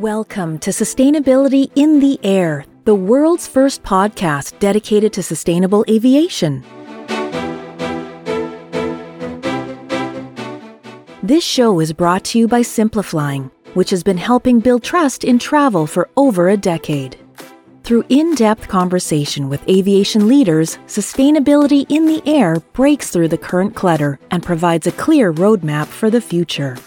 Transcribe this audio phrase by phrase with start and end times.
[0.00, 6.64] Welcome to Sustainability in the Air, the world's first podcast dedicated to sustainable aviation.
[11.22, 15.38] This show is brought to you by Simpliflying, which has been helping build trust in
[15.38, 17.18] travel for over a decade.
[17.84, 23.74] Through in depth conversation with aviation leaders, sustainability in the air breaks through the current
[23.76, 26.78] clutter and provides a clear roadmap for the future.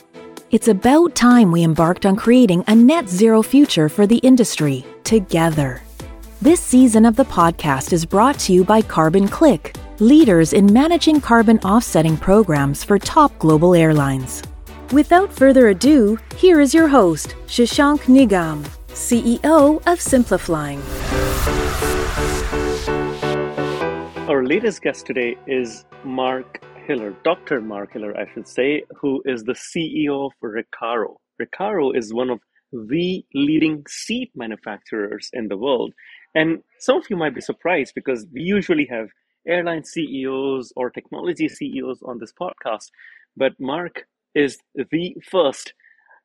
[0.53, 5.81] It's about time we embarked on creating a net zero future for the industry together.
[6.43, 11.57] This season of the podcast is brought to you by CarbonClick, leaders in managing carbon
[11.61, 14.43] offsetting programs for top global airlines.
[14.91, 20.83] Without further ado, here is your host, Shashank Nigam, CEO of Simpliflying.
[24.29, 27.61] Our latest guest today is Mark Hiller, Dr.
[27.61, 31.15] Mark Hiller, I should say, who is the CEO of Recaro.
[31.41, 32.39] Recaro is one of
[32.71, 35.93] the leading seat manufacturers in the world.
[36.35, 39.07] And some of you might be surprised because we usually have
[39.47, 42.89] airline CEOs or technology CEOs on this podcast.
[43.37, 45.73] But Mark is the first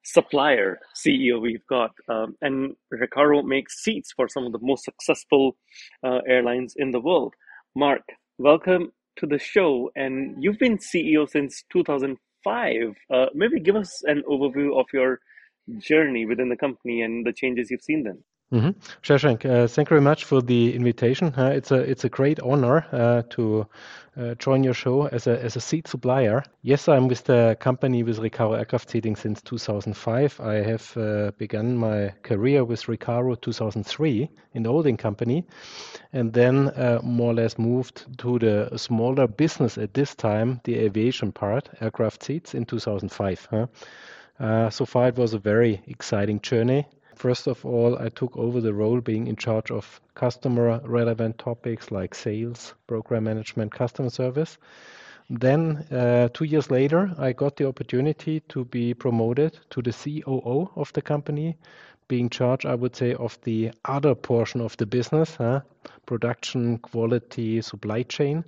[0.05, 1.93] supplier CEO we've got.
[2.09, 5.57] Um, and Recaro makes seats for some of the most successful
[6.03, 7.35] uh, airlines in the world.
[7.77, 8.03] Mark,
[8.39, 12.95] welcome to the show, and you've been CEO since 2005.
[13.11, 15.21] Uh, maybe give us an overview of your
[15.79, 18.23] journey within the company and the changes you've seen then.
[18.51, 18.71] Mm-hmm.
[19.03, 21.35] Shashank, uh, thank you very much for the invitation.
[21.37, 23.67] Uh, it's a it's a great honor uh, to
[24.17, 26.43] uh, join your show as a as a seat supplier.
[26.63, 30.41] Yes, I'm with the company with Recaro Aircraft Seating since 2005.
[30.41, 35.45] I have uh, begun my career with Recaro 2003 in the holding company,
[36.15, 40.77] and then uh, more or less moved to the smaller business at this time, the
[40.77, 43.49] aviation part, aircraft seats, in 2005.
[43.51, 44.71] Huh?
[44.71, 46.87] so far, it was a very exciting journey
[47.19, 51.91] First of all, I took over the role being in charge of customer relevant topics
[51.91, 54.57] like sales, program management, customer service.
[55.29, 60.71] Then, uh, two years later, I got the opportunity to be promoted to the COO
[60.77, 61.57] of the company,
[62.07, 65.63] being charged, I would say, of the other portion of the business, huh?
[66.07, 68.45] production, quality, supply chain.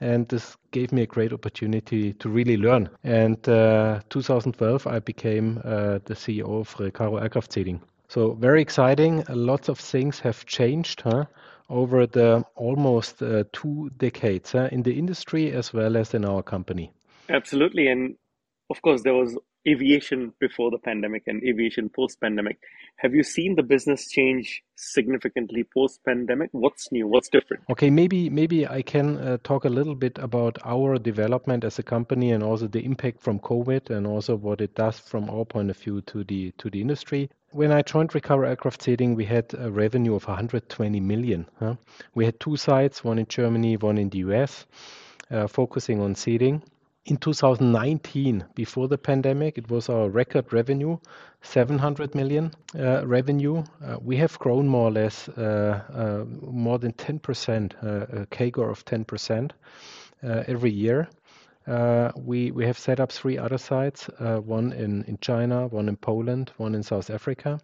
[0.00, 2.90] And this gave me a great opportunity to really learn.
[3.02, 7.80] And uh, 2012, I became uh, the CEO of Recaro Aircraft Seating.
[8.08, 9.24] So very exciting.
[9.28, 11.24] Lots of things have changed huh,
[11.68, 16.42] over the almost uh, two decades huh, in the industry as well as in our
[16.42, 16.92] company.
[17.28, 17.88] Absolutely.
[17.88, 18.16] And
[18.70, 22.58] of course, there was aviation before the pandemic and aviation post pandemic.
[22.96, 26.50] Have you seen the business change significantly post pandemic?
[26.52, 27.06] What's new?
[27.06, 27.64] What's different?
[27.70, 31.82] Okay, maybe maybe I can uh, talk a little bit about our development as a
[31.82, 35.70] company and also the impact from COVID and also what it does from our point
[35.70, 37.30] of view to the to the industry.
[37.54, 41.46] When I joined Recaro Aircraft Seating, we had a revenue of 120 million.
[41.60, 41.76] Huh?
[42.12, 44.66] We had two sites, one in Germany, one in the US,
[45.30, 46.64] uh, focusing on seating
[47.06, 50.96] in 2019, before the pandemic, it was our record revenue,
[51.42, 53.62] 700 million uh, revenue.
[53.84, 58.70] Uh, we have grown more or less uh, uh more than 10%, uh, a CAGR
[58.70, 59.50] of 10%
[60.22, 61.08] uh, every year.
[61.66, 65.88] Uh, we we have set up three other sites, uh, one in, in China, one
[65.88, 67.58] in Poland, one in South Africa.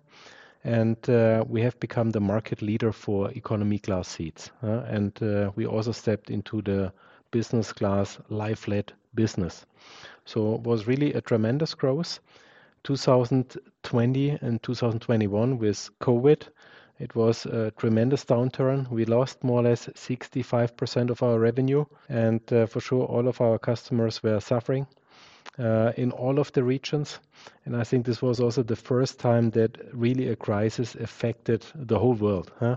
[0.65, 4.51] And uh, we have become the market leader for economy class seats.
[4.63, 5.19] and
[5.57, 6.93] we also stepped into the
[7.31, 9.65] business class life-led business.
[10.25, 12.21] So it was really a tremendous growth.
[12.85, 16.49] 2020 and 2021 with COVID,
[17.01, 18.89] it was a tremendous downturn.
[18.91, 23.41] We lost more or less 65% of our revenue, and uh, for sure, all of
[23.41, 24.87] our customers were suffering
[25.59, 27.19] uh, in all of the regions.
[27.65, 31.99] And I think this was also the first time that really a crisis affected the
[31.99, 32.77] whole world uh,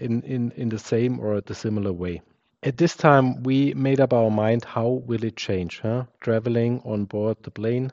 [0.00, 2.22] in, the same or the similar way.
[2.62, 5.80] At this time, we made up our mind how will it change?
[6.20, 7.92] Traveling on board the plane.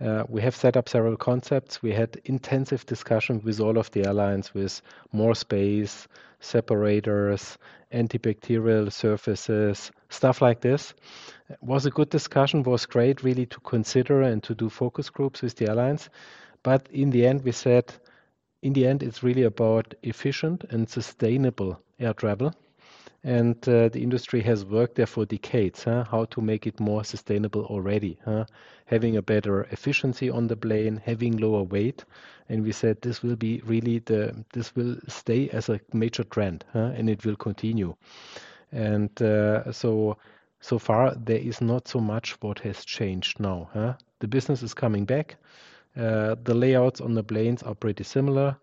[0.00, 1.82] Uh, we have set up several concepts.
[1.82, 6.08] We had intensive discussion with all of the airlines with more space,
[6.40, 7.56] separators,
[7.92, 10.94] antibacterial surfaces, stuff like this.
[11.48, 15.42] It was a good discussion, was great really to consider and to do focus groups
[15.42, 16.08] with the airlines.
[16.62, 17.92] But in the end, we said,
[18.62, 22.54] in the end, it's really about efficient and sustainable air travel
[23.24, 26.04] and uh, the industry has worked there for decades huh?
[26.10, 28.44] how to make it more sustainable already huh?
[28.86, 32.04] having a better efficiency on the plane having lower weight
[32.48, 36.64] and we said this will be really the this will stay as a major trend
[36.72, 36.92] huh?
[36.96, 37.94] and it will continue
[38.72, 40.16] and uh, so
[40.60, 43.68] so far there is not so much what has changed now
[44.20, 45.36] the business is coming back
[45.96, 48.56] Uh, the layouts on the planes are pretty similar.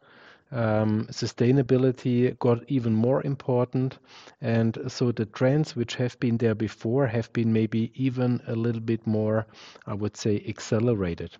[0.52, 4.00] Um, sustainability got even more important.
[4.42, 8.82] And so the trends which have been there before have been maybe even a little
[8.82, 9.46] bit more,
[9.86, 11.38] I would say, accelerated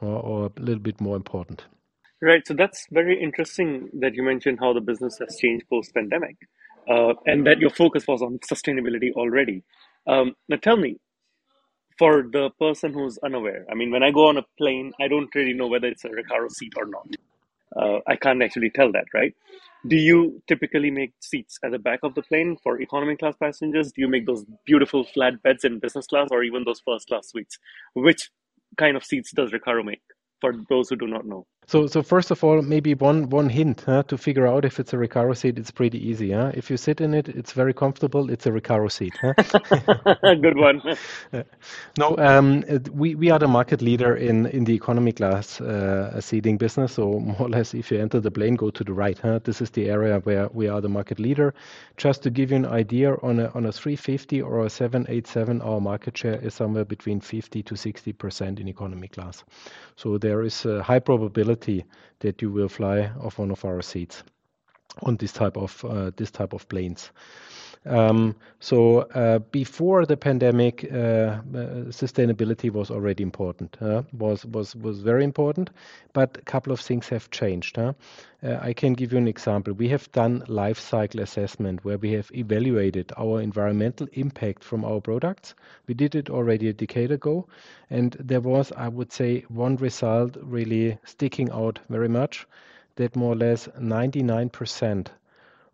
[0.00, 1.64] or, or a little bit more important.
[2.20, 2.46] Right.
[2.46, 6.36] So that's very interesting that you mentioned how the business has changed post pandemic
[6.88, 9.64] uh, and that your focus was on sustainability already.
[10.06, 10.98] Um, now, tell me,
[11.98, 15.32] for the person who's unaware, I mean, when I go on a plane, I don't
[15.34, 17.06] really know whether it's a Recaro seat or not.
[17.76, 19.34] Uh, I can't actually tell that, right?
[19.86, 23.92] Do you typically make seats at the back of the plane for economy class passengers?
[23.92, 27.28] Do you make those beautiful flat beds in business class or even those first class
[27.28, 27.58] suites?
[27.94, 28.30] Which
[28.78, 30.02] kind of seats does Recaro make
[30.40, 31.46] for those who do not know?
[31.66, 34.92] So, so first of all, maybe one one hint huh, to figure out if it's
[34.92, 35.58] a Recaro seat.
[35.58, 36.32] It's pretty easy.
[36.32, 36.50] Huh?
[36.54, 38.30] If you sit in it, it's very comfortable.
[38.30, 39.14] It's a Recaro seat.
[39.22, 39.34] Huh?
[40.42, 40.82] Good one.
[41.98, 46.58] no, um, we we are the market leader in in the economy class uh, seating
[46.58, 46.94] business.
[46.94, 49.18] So more or less, if you enter the plane, go to the right.
[49.18, 49.38] Huh?
[49.44, 51.54] This is the area where we are the market leader.
[51.96, 55.80] Just to give you an idea, on a on a 350 or a 787, our
[55.80, 59.44] market share is somewhere between 50 to 60 percent in economy class.
[59.96, 61.51] So there is a high probability
[62.20, 64.22] that you will fly off one of our seats
[65.02, 67.10] on this type of uh, this type of planes.
[67.84, 71.40] Um, so uh, before the pandemic, uh, uh,
[71.90, 73.76] sustainability was already important.
[74.12, 75.70] was was was very important,
[76.12, 77.76] but a couple of things have changed.
[77.78, 77.92] Uh,
[78.42, 79.72] I can give you an example.
[79.72, 85.00] We have done life cycle assessment where we have evaluated our environmental impact from our
[85.00, 85.54] products.
[85.88, 87.48] We did it already a decade ago,
[87.90, 92.46] and there was, I would say, one result really sticking out very much.
[92.96, 95.06] That more or less 99%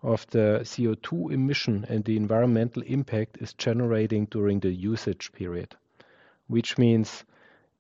[0.03, 5.75] of the CO2 emission and the environmental impact is generating during the usage period,
[6.47, 7.25] which means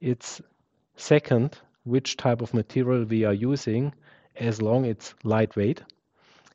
[0.00, 0.40] it's
[0.96, 3.92] second which type of material we are using
[4.36, 5.82] as long it's lightweight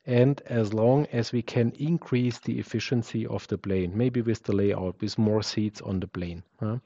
[0.06, 4.54] and as long as we can increase the efficiency of the plane, maybe with the
[4.54, 6.42] layout, with more seats on the plane.
[6.60, 6.78] Huh?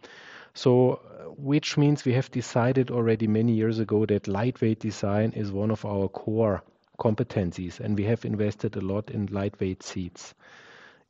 [0.54, 1.00] So,
[1.36, 5.84] which means we have decided already many years ago that lightweight design is one of
[5.84, 6.62] our core
[6.98, 10.34] competencies, and we have invested a lot in lightweight seats.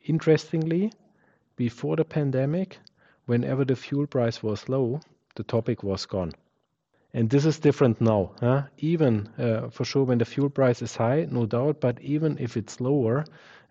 [0.05, 0.93] Interestingly,
[1.57, 2.79] before the pandemic,
[3.27, 5.01] whenever the fuel price was low,
[5.35, 6.33] the topic was gone.
[7.19, 8.31] And this is different now.
[8.39, 8.63] Huh?
[8.79, 12.57] Even uh, for sure, when the fuel price is high, no doubt, but even if
[12.57, 13.25] it's lower,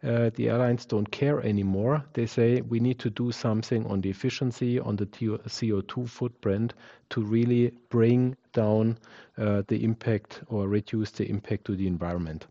[0.03, 2.03] uh, the airlines don't care anymore.
[2.11, 6.73] They say we need to do something on the efficiency, on the CO2 footprint
[7.11, 8.97] to really bring down
[9.37, 12.47] uh, the impact or reduce the impact to the environment.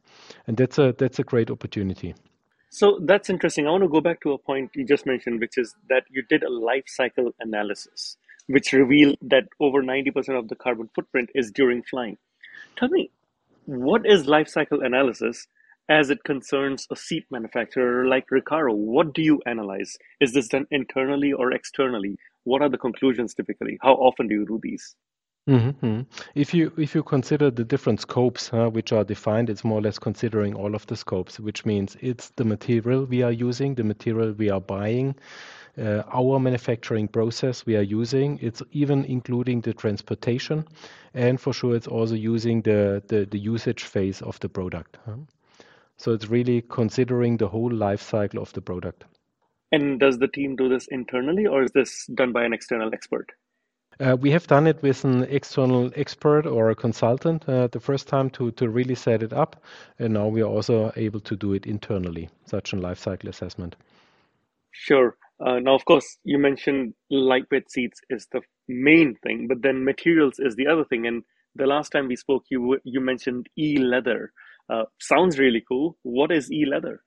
[0.46, 2.14] And that's a that's a great opportunity.
[2.70, 3.66] So that's interesting.
[3.66, 6.22] I want to go back to a point you just mentioned, which is that you
[6.22, 8.16] did a life cycle analysis,
[8.48, 12.18] which revealed that over 90% of the carbon footprint is during flying.
[12.76, 13.10] Tell me,
[13.64, 15.46] what is life cycle analysis
[15.88, 19.96] as it concerns a seat manufacturer like Recaro, what do you analyze?
[20.20, 22.18] Is this done internally or externally?
[22.44, 23.78] What are the conclusions typically?
[23.82, 24.96] How often do you do these?
[25.48, 26.00] Mm-hmm.
[26.34, 29.98] If you if you consider the different scopes which are defined, it's more or less
[29.98, 34.32] considering all of the scopes, which means it's the material we are using, the material
[34.32, 35.14] we are buying,
[35.78, 38.40] uh, our manufacturing process we are using.
[38.42, 40.66] It's even including the transportation,
[41.14, 44.98] and for sure, it's also using the the, the usage phase of the product.
[45.06, 45.18] Huh?
[45.96, 49.04] So it's really considering the whole life cycle of the product.
[49.72, 53.32] And does the team do this internally or is this done by an external expert?
[53.98, 58.08] Uh, we have done it with an external expert or a consultant uh, the first
[58.08, 59.62] time to, to really set it up.
[59.98, 63.76] And now we are also able to do it internally, such a life cycle assessment.
[64.70, 65.16] Sure.
[65.40, 70.34] Uh, now, of course, you mentioned lightweight seats is the main thing, but then materials
[70.38, 71.06] is the other thing.
[71.06, 71.22] And
[71.54, 74.32] the last time we spoke, you you mentioned e leather.
[74.68, 75.96] Uh, sounds really cool.
[76.02, 77.00] What is e-leather?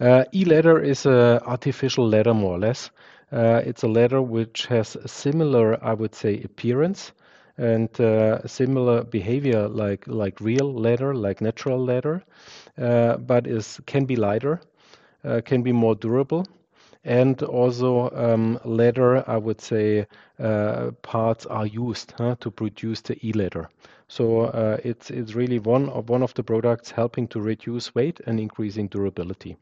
[0.00, 2.90] Uh, e-leather is a artificial leather, more or less.
[3.32, 7.12] Uh, it's a leather which has a similar, I would say, appearance
[7.56, 12.22] and uh, similar behavior like like real leather, like natural leather,
[12.78, 14.60] uh, but is can be lighter,
[15.24, 16.46] uh, can be more durable,
[17.04, 19.24] and also um, leather.
[19.28, 20.06] I would say
[21.02, 23.68] parts are used huh, to produce the e-leather.
[24.08, 28.20] So uh, it's it's really one of one of the products helping to reduce weight
[28.26, 29.56] and increasing durability.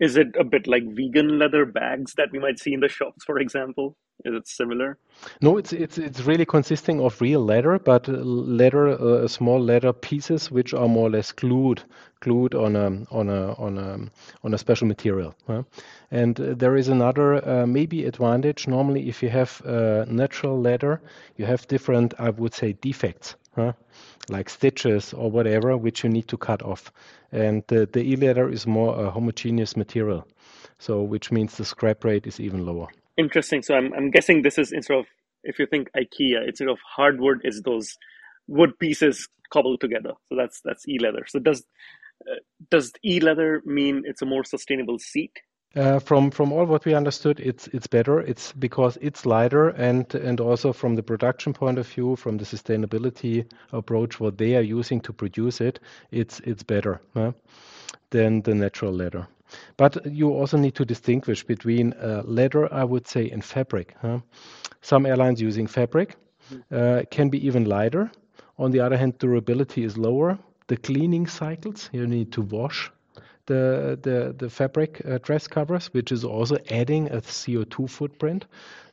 [0.00, 3.24] Is it a bit like vegan leather bags that we might see in the shops,
[3.24, 3.96] for example?
[4.24, 4.96] Is it similar?
[5.40, 10.50] No, it's it's it's really consisting of real leather, but leather, uh, small leather pieces
[10.50, 11.82] which are more or less glued
[12.20, 13.98] glued on a on a on a
[14.44, 15.34] on a special material.
[15.46, 15.64] Huh?
[16.10, 18.68] And uh, there is another uh, maybe advantage.
[18.68, 21.02] Normally, if you have uh, natural leather,
[21.36, 23.36] you have different, I would say, defects.
[23.54, 23.72] Huh?
[24.30, 26.90] like stitches or whatever, which you need to cut off.
[27.30, 30.26] And the, the e-leather is more a homogeneous material,
[30.78, 32.88] so which means the scrap rate is even lower.
[33.16, 33.62] Interesting.
[33.62, 35.06] So I'm, I'm guessing this is instead of,
[35.42, 37.96] if you think IKEA, instead of hardwood, is those
[38.46, 40.12] wood pieces cobbled together.
[40.28, 41.24] So that's that's e-leather.
[41.28, 41.64] So does
[42.28, 42.40] uh,
[42.70, 45.32] does e-leather mean it's a more sustainable seat?
[45.76, 48.20] Uh, from from all what we understood, it's it's better.
[48.20, 52.44] It's because it's lighter and and also from the production point of view, from the
[52.44, 55.80] sustainability approach, what they are using to produce it,
[56.12, 57.32] it's it's better huh,
[58.10, 59.26] than the natural leather.
[59.76, 63.94] But you also need to distinguish between uh, leather, I would say, and fabric.
[64.00, 64.20] Huh?
[64.80, 66.16] Some airlines using fabric
[66.70, 68.10] uh, can be even lighter.
[68.58, 70.38] On the other hand, durability is lower.
[70.66, 72.90] The cleaning cycles, you need to wash
[73.46, 78.46] the the, the fabric uh, dress covers, which is also adding a CO2 footprint.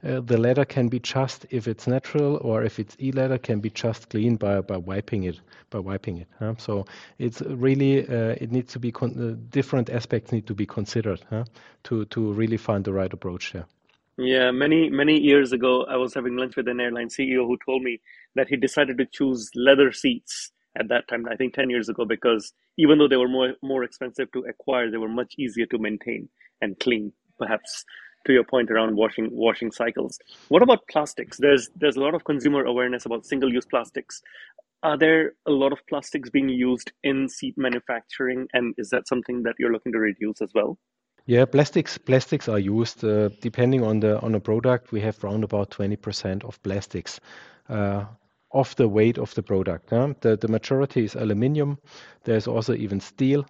[0.04, 3.70] Uh, the leather can be just if it's natural or if it's e-leather can be
[3.70, 5.40] just cleaned by, by wiping it
[5.70, 6.28] by wiping it.
[6.40, 6.56] Huh?
[6.58, 6.86] So
[7.20, 9.08] it's really uh, it needs to be uh,
[9.50, 11.46] different aspects need to be considered huh?
[11.84, 13.66] to to really find the right approach there.
[14.18, 17.84] Yeah, many many years ago, I was having lunch with an airline CEO who told
[17.84, 18.02] me
[18.36, 22.06] that he decided to choose leather seats at that time, I think 10 years ago,
[22.06, 25.78] because even though they were more, more expensive to acquire, they were much easier to
[25.78, 26.30] maintain
[26.62, 27.86] and clean, perhaps
[28.26, 30.20] to your point around washing washing cycles.
[30.50, 31.38] What about plastics?
[31.38, 34.22] There's there's a lot of consumer awareness about single-use plastics.
[34.84, 39.44] Are there a lot of plastics being used in seat manufacturing, and is that something
[39.44, 40.78] that you're looking to reduce as well?
[41.26, 44.92] Yeah, plastics plastics are used uh, depending on the on a product.
[44.92, 47.20] We have around about 20% of plastics.
[47.70, 48.06] Uh,
[48.54, 49.90] of the weight of the product.
[49.90, 51.78] The, the majority is aluminium.
[52.24, 53.46] There's also even steel.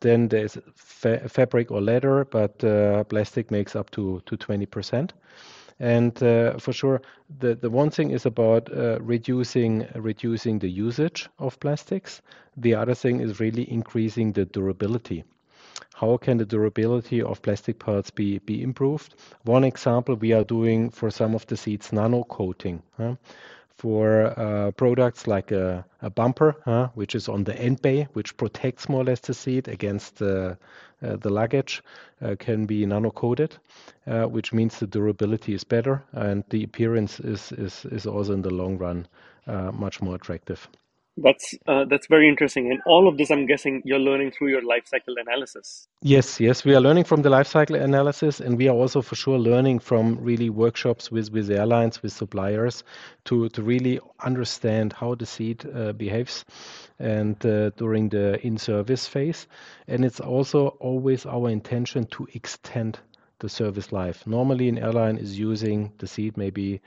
[0.00, 5.10] Then there's fa fabric or leather, but uh, plastic makes up to, to 20%.
[5.80, 7.02] And uh, for sure,
[7.40, 12.22] the, the one thing is about uh, reducing reducing the usage of plastics.
[12.56, 15.24] The other thing is really increasing the durability.
[15.94, 19.14] How can the durability of plastic parts be, be improved?
[19.44, 22.82] One example we are doing for some of the seats nano coating.
[22.96, 23.14] Huh?
[23.76, 28.36] For uh, products like a, a bumper, huh, which is on the end bay, which
[28.36, 30.54] protects more or less the seat against uh,
[31.02, 31.82] uh, the luggage,
[32.22, 33.56] uh, can be nano coated,
[34.06, 38.42] uh, which means the durability is better and the appearance is, is, is also in
[38.42, 39.06] the long run
[39.46, 40.68] uh, much more attractive.
[41.16, 42.72] That's uh, that's very interesting.
[42.72, 45.86] And all of this, I'm guessing, you're learning through your life cycle analysis.
[46.02, 49.14] Yes, yes, we are learning from the life cycle analysis, and we are also for
[49.14, 52.82] sure learning from really workshops with with airlines, with suppliers,
[53.26, 56.44] to to really understand how the seat uh, behaves,
[56.98, 59.46] and uh, during the in-service phase.
[59.86, 62.98] And it's also always our intention to extend
[63.38, 64.26] the service life.
[64.26, 66.80] Normally, an airline is using the seat maybe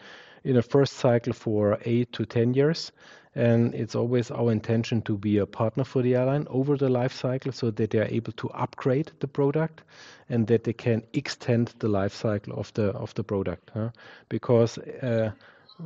[0.43, 2.91] in a first cycle for eight to ten years
[3.37, 7.13] and it's always our intention to be a partner for the airline over the life
[7.13, 9.83] cycle so that they are able to upgrade the product
[10.29, 13.89] and that they can extend the life cycle of the of the product huh?
[14.27, 15.29] because uh,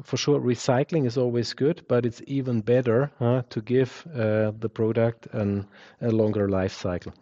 [0.03, 4.69] for sure recycling is always good but it's even better huh, to give uh, the
[4.69, 5.67] product an,
[6.01, 7.13] a longer life cycle.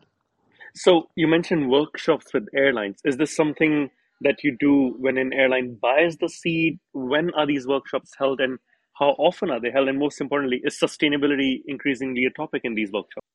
[0.75, 2.99] So you mentioned workshops with airlines.
[3.03, 3.89] Is this something
[4.21, 6.79] that you do when an airline buys the seat?
[6.93, 8.39] When are these workshops held?
[8.39, 8.59] And
[8.99, 9.87] how often are they held?
[9.87, 13.25] And most importantly, is sustainability increasingly a topic in these workshops?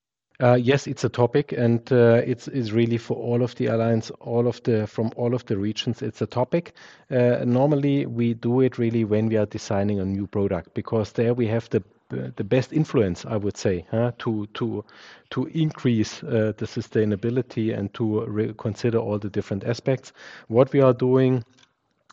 [0.41, 4.11] Uh, yes, it's a topic, and uh, it's, it's really for all of the airlines,
[4.21, 6.03] all of the from all of the regions.
[6.03, 6.75] It's a topic.
[7.09, 11.35] Uh, normally, we do it really when we are designing a new product because there
[11.35, 14.85] we have the the best influence, I would say, huh, to to
[15.31, 20.13] to increase uh, the sustainability and to consider all the different aspects.
[20.49, 21.45] What we are doing,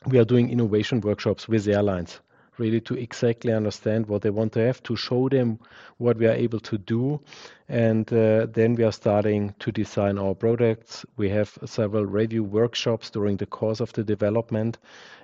[0.05, 2.19] we are doing innovation workshops with airlines
[2.61, 5.59] really to exactly understand what they want to have, to show them
[5.97, 7.19] what we are able to do.
[7.67, 11.05] And uh, then we are starting to design our products.
[11.17, 14.77] We have several review workshops during the course of the development.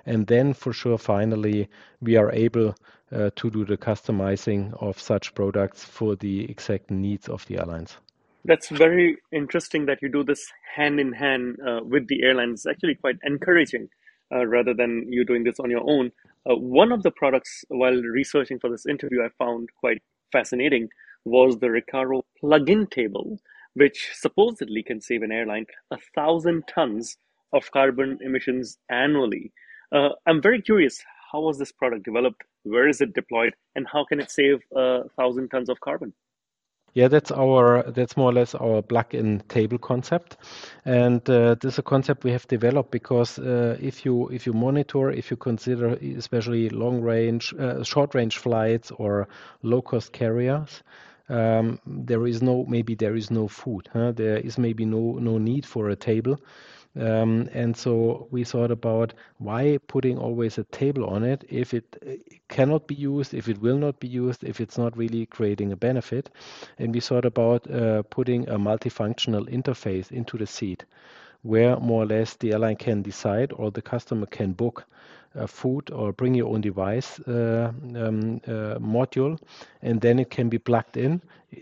[0.04, 1.68] And then, for sure, finally,
[2.00, 2.74] we are able
[3.12, 7.96] uh, to do the customizing of such products for the exact needs of the airlines.
[8.44, 12.64] That's very interesting that you do this hand in hand uh, with the airlines.
[12.64, 13.88] It's actually quite encouraging
[14.34, 16.10] uh, rather than you doing this on your own.
[16.48, 20.02] Uh, one of the products, while researching for this interview, I found quite
[20.32, 20.88] fascinating
[21.24, 23.38] was the Recaro plug-in table,
[23.74, 27.18] which supposedly can save an airline a thousand tons
[27.52, 29.52] of carbon emissions annually.
[29.92, 31.02] Uh, I'm very curious
[31.32, 32.42] how was this product developed?
[32.62, 33.54] Where is it deployed?
[33.74, 36.14] And how can it save a thousand tons of carbon?
[36.94, 40.36] Yeah, that's our that's more or less our plug-in table concept,
[40.84, 44.52] and uh, this is a concept we have developed because uh, if you if you
[44.52, 49.28] monitor, if you consider especially long range, uh, short range flights or
[49.62, 50.82] low cost carriers,
[51.28, 53.88] um, there is no maybe there is no food.
[53.92, 54.12] Huh?
[54.12, 56.38] There is maybe no no need for a table
[56.98, 61.96] um, and so we thought about why putting always a table on it if it
[62.06, 62.12] uh,
[62.48, 65.76] cannot be used, if it will not be used, if it's not really creating a
[65.76, 66.30] benefit.
[66.78, 70.84] And we thought about uh, putting a multifunctional interface into the seat
[71.42, 74.84] where more or less the airline can decide or the customer can book
[75.34, 79.38] a food or bring your own device uh, um, uh, module
[79.82, 81.20] and then it can be plugged in.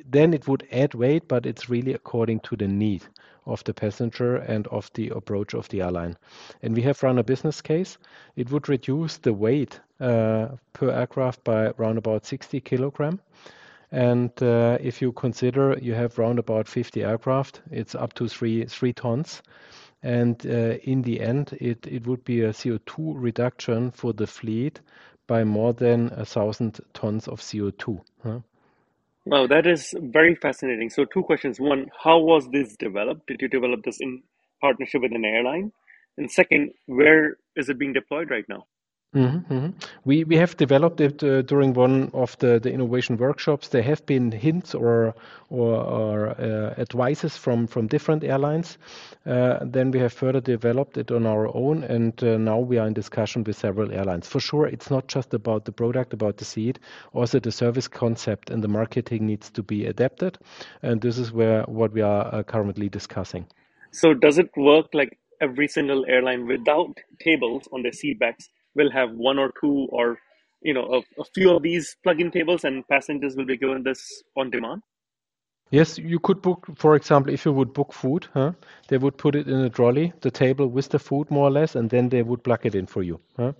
[0.08, 3.04] Then it would add weight, but it's really according to the need
[3.46, 6.16] of the passenger and of the approach of the airline.
[6.62, 7.98] And we have run a business case.
[8.34, 13.20] It would reduce the weight uh, per aircraft by around about 60 kilogram.
[13.92, 18.64] And uh, if you consider you have around about 50 aircraft, it's up to three
[18.64, 19.42] three tons.
[20.02, 24.80] And uh, in the end, it, it would be a CO2 reduction for the fleet
[25.26, 28.00] by more than a thousand tons of CO2.
[28.22, 28.40] Huh?
[29.26, 30.90] Wow, that is very fascinating.
[30.90, 31.60] So, two questions.
[31.60, 33.28] One, how was this developed?
[33.28, 34.22] Did you develop this in
[34.60, 35.72] partnership with an airline?
[36.18, 38.66] And second, where is it being deployed right now?
[39.14, 39.70] Mm-hmm, mm-hmm.
[40.04, 43.68] We we have developed it uh, during one of the, the innovation workshops.
[43.68, 45.14] There have been hints or
[45.48, 48.76] or, or uh, advices from from different airlines.
[49.24, 52.86] Uh, then we have further developed it on our own, and uh, now we are
[52.86, 54.28] in discussion with several airlines.
[54.28, 56.78] For sure, it's not just about the product, about the seat.
[57.14, 60.36] Also, the service concept and the marketing needs to be adapted,
[60.82, 63.46] and this is where what we are uh, currently discussing.
[63.92, 68.50] So, does it work like every single airline without tables on their seat backs?
[68.76, 70.18] Will have one or two or
[70.62, 74.22] you know a, a few of these plug-in tables and passengers will be given this
[74.36, 74.82] on demand
[75.70, 78.52] Yes, you could book, for example, if you would book food, huh,
[78.86, 81.74] they would put it in a trolley, the table with the food more or less,
[81.74, 83.20] and then they would plug it in for you.
[83.36, 83.52] Huh.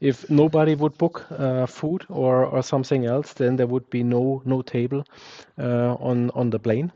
[0.00, 4.40] If nobody would book uh, food or, or something else, then there would be no
[4.44, 5.04] no table
[5.58, 6.92] uh, on on the plane,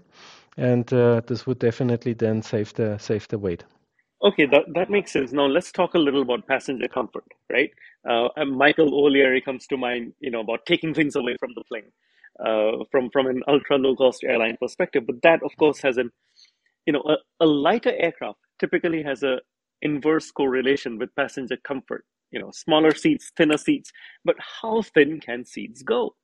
[0.57, 3.65] and uh, this would definitely then save the save the weight.
[4.23, 5.33] Okay, that, that makes sense.
[5.33, 7.71] Now let's talk a little about passenger comfort, right?
[8.09, 11.93] Uh, Michael O'Leary comes to mind, you know, about taking things away from the plane,
[12.45, 15.05] uh, from from an ultra low cost airline perspective.
[15.07, 16.11] But that, of course, has an,
[16.87, 19.41] you know, a, a lighter aircraft typically has a
[19.83, 22.05] inverse correlation with passenger comfort.
[22.33, 23.93] You know, smaller seats, thinner seats.
[24.25, 26.17] But how thin can seats go?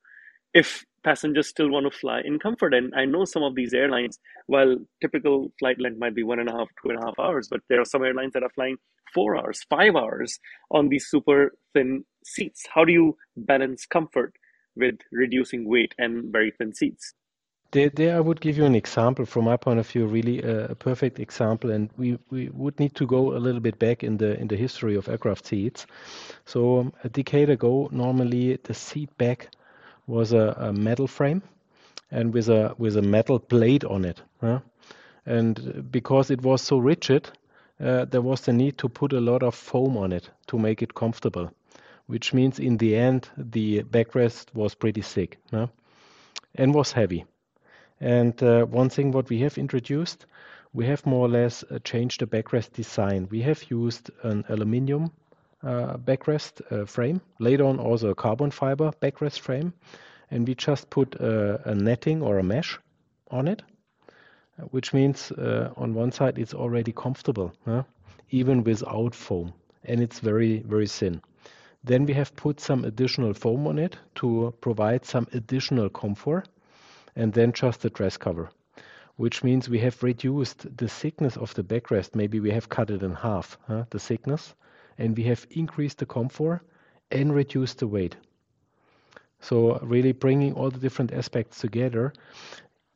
[0.53, 2.73] If passengers still want to fly in comfort.
[2.73, 6.49] And I know some of these airlines, while typical flight length might be one and
[6.49, 8.77] a half, two and a half hours, but there are some airlines that are flying
[9.13, 10.39] four hours, five hours
[10.71, 12.65] on these super thin seats.
[12.73, 14.33] How do you balance comfort
[14.75, 17.13] with reducing weight and very thin seats?
[17.71, 20.69] There, there, I would give you an example from my point of view, really a,
[20.69, 24.17] a, perfect example, and we, we would need to go a little bit back in
[24.17, 25.85] the in the history of aircraft seats.
[26.45, 29.51] So um, a decade ago, normally the seat back
[30.09, 31.41] was a, a metal frame
[32.11, 34.21] and with a with a metal plate on it.
[34.41, 34.59] Huh?
[35.25, 37.29] And because it was so rigid,
[37.79, 40.81] uh, there was the need to put a lot of foam on it to make
[40.81, 41.51] it comfortable,
[42.07, 45.67] which means in the end the backrest was pretty thick huh?
[46.55, 47.25] and was heavy.
[48.01, 50.25] And uh, one thing what we have introduced,
[50.73, 53.27] we have more or less uh, changed the backrest design.
[53.29, 55.11] We have used an aluminium
[55.63, 59.73] backrest uh, frame, later on also a carbon fiber backrest frame,
[60.31, 62.79] and we just put a, a netting or a mesh
[63.29, 63.61] on it,
[64.71, 67.83] which means uh, on one side it's already comfortable, huh?
[68.29, 71.21] even without foam, and it's very, very thin.
[71.83, 76.47] Then we have put some additional foam on it to provide some additional comfort,
[77.15, 78.49] and then just the dress cover
[79.19, 82.15] which means we have reduced the thickness of the backrest.
[82.15, 84.55] Maybe we have cut it in half, huh, the thickness,
[84.99, 86.61] and we have increased the comfort
[87.09, 88.15] and reduced the weight.
[89.39, 92.13] So really bringing all the different aspects together.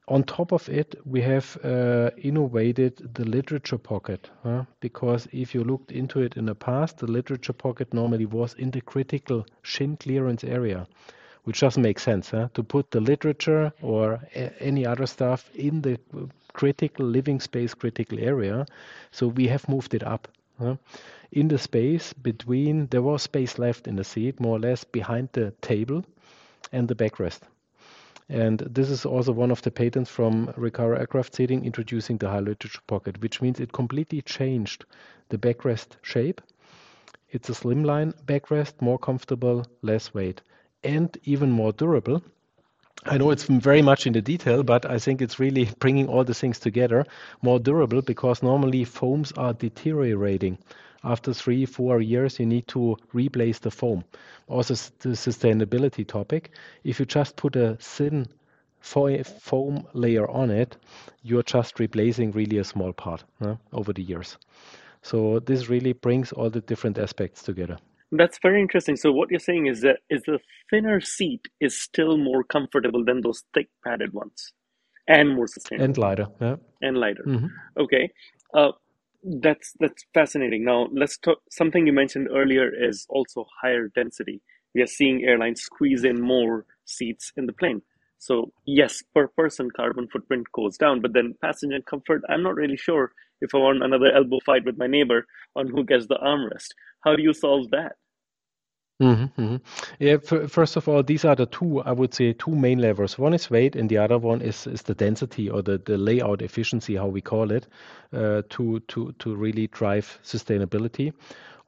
[0.10, 4.66] On top of it, we have uh, innovated the literature pocket huh?
[4.82, 8.72] because if you looked into it in the past, the literature pocket normally was in
[8.72, 10.86] the critical shin clearance area,
[11.46, 12.50] which doesn't make sense huh?
[12.54, 14.20] to put the literature or
[14.60, 15.98] any other stuff in the
[16.52, 18.66] critical living space critical area.
[19.12, 20.28] So we have moved it up.
[21.32, 25.30] In the space between, there was space left in the seat, more or less behind
[25.34, 26.06] the table
[26.72, 27.42] and the backrest.
[28.30, 32.40] And this is also one of the patents from Recaro Aircraft Seating introducing the high
[32.40, 34.86] literature pocket, which means it completely changed
[35.30, 36.42] the backrest shape.
[37.30, 40.42] It's a slimline backrest, more comfortable, less weight,
[40.84, 42.24] and even more durable.
[43.06, 46.24] I know it's very much in the detail, but I think it's really bringing all
[46.24, 47.06] the things together.
[47.42, 50.58] More durable because normally foams are deteriorating.
[51.04, 54.06] After three, four years, you need to replace the foam.
[54.48, 56.52] Also, the sustainability topic.
[56.86, 58.28] If you just put a thin
[58.80, 60.78] foam layer on it,
[61.24, 64.38] you're just replacing really a small part uh, over the years.
[65.02, 67.78] So this really brings all the different aspects together.
[68.16, 68.96] That's very interesting.
[68.96, 73.22] So what you're saying is that is the thinner seat is still more comfortable than
[73.22, 74.54] those thick padded ones,
[75.08, 76.28] and more sustainable and lighter.
[76.40, 77.24] Yeah, and lighter.
[77.28, 77.48] Mm-hmm.
[77.80, 78.12] Okay,
[78.54, 78.72] uh,
[79.24, 80.64] that's that's fascinating.
[80.64, 81.40] Now let's talk.
[81.50, 84.42] Something you mentioned earlier is also higher density.
[84.76, 87.82] We are seeing airlines squeeze in more seats in the plane.
[88.20, 92.22] So yes, per person carbon footprint goes down, but then passenger comfort.
[92.30, 95.84] I'm not really sure if I want another elbow fight with my neighbor on who
[95.84, 96.70] gets the armrest.
[97.04, 97.96] How do you solve that?
[99.04, 99.56] Mm-hmm, mm-hmm.
[100.00, 100.18] Yeah.
[100.32, 103.18] F- first of all, these are the two I would say two main levers.
[103.20, 106.42] One is weight, and the other one is is the density or the, the layout
[106.42, 107.68] efficiency, how we call it,
[108.14, 111.14] uh, to to to really drive sustainability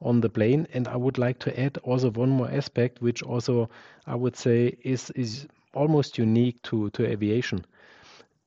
[0.00, 0.66] on the plane.
[0.74, 3.68] And I would like to add also one more aspect, which also
[4.06, 7.64] I would say is is almost unique to to aviation.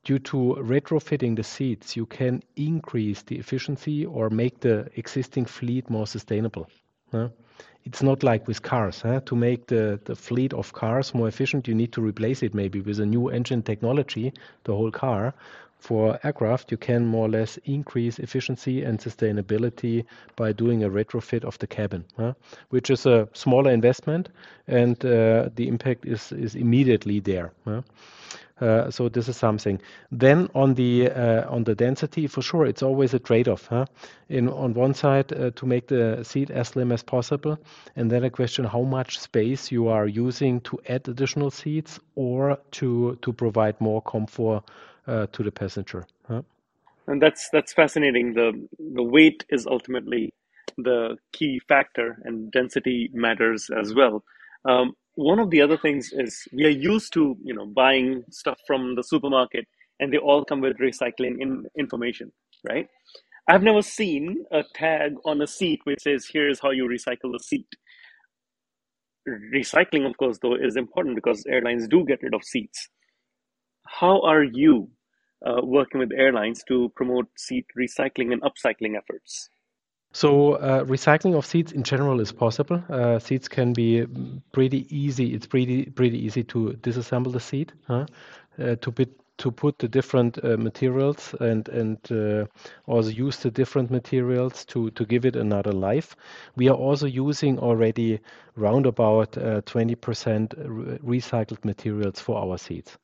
[0.03, 5.89] Due to retrofitting the seats, you can increase the efficiency or make the existing fleet
[5.89, 6.67] more sustainable.
[7.11, 7.29] Huh?
[7.85, 9.01] It's not like with cars.
[9.01, 9.21] Huh?
[9.25, 12.81] To make the, the fleet of cars more efficient, you need to replace it maybe
[12.81, 15.33] with a new engine technology, the whole car.
[15.79, 20.03] For aircraft, you can more or less increase efficiency and sustainability
[20.35, 22.33] by doing a retrofit of the cabin, huh?
[22.69, 24.27] which is a smaller investment,
[24.67, 27.53] and uh, the impact is, is immediately there.
[27.63, 27.81] Huh?
[28.61, 29.79] Uh, so this is something.
[30.11, 33.67] Then on the uh, on the density, for sure, it's always a trade-off.
[33.67, 33.85] Huh?
[34.27, 37.57] In on one side uh, to make the seat as slim as possible,
[37.95, 42.57] and then a question how much space you are using to add additional seats or
[42.71, 44.63] to to provide more comfort
[45.07, 46.05] uh, to the passenger.
[46.27, 46.41] Huh?
[47.07, 48.33] And that's that's fascinating.
[48.33, 50.33] The the weight is ultimately
[50.77, 54.23] the key factor, and density matters as well.
[54.65, 58.59] Um, one of the other things is we are used to you know buying stuff
[58.67, 59.65] from the supermarket
[59.99, 62.31] and they all come with recycling in information
[62.69, 62.87] right?
[63.47, 67.39] I've never seen a tag on a seat which says here's how you recycle the
[67.39, 67.67] seat.
[69.55, 72.89] Recycling of course though is important because airlines do get rid of seats.
[73.87, 74.89] How are you
[75.45, 79.49] uh, working with airlines to promote seat recycling and upcycling efforts
[80.11, 82.83] so uh, recycling of seeds in general is possible.
[82.89, 84.05] Uh, seats can be
[84.51, 85.33] pretty easy.
[85.35, 88.05] It's pretty pretty easy to disassemble the seed, huh?
[88.59, 88.91] uh, to
[89.37, 92.45] to put the different uh, materials and and uh,
[92.87, 96.15] also use the different materials to to give it another life.
[96.55, 98.19] We are also using already
[98.55, 102.97] round about 20% uh, re- recycled materials for our seeds.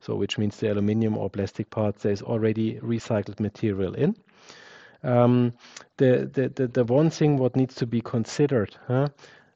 [0.00, 4.14] So which means the aluminium or plastic parts there's already recycled material in.
[5.02, 5.54] Um,
[5.96, 9.08] the, the, the, the one thing what needs to be considered, huh?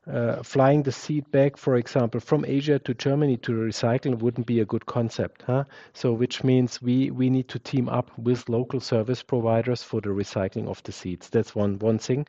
[0.07, 4.61] Uh, flying the seed back, for example, from Asia to Germany to recycle wouldn't be
[4.61, 5.43] a good concept.
[5.47, 5.65] Huh?
[5.95, 10.11] So, which means we, we need to team up with local service providers for the
[10.11, 11.31] recycling of the seeds.
[11.31, 12.27] That's one one thing.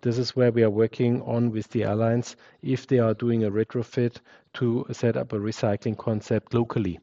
[0.00, 3.50] This is where we are working on with the airlines if they are doing a
[3.50, 4.16] retrofit
[4.54, 6.98] to set up a recycling concept locally